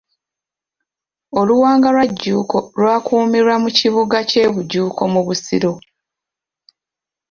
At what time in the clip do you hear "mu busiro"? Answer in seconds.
5.13-5.73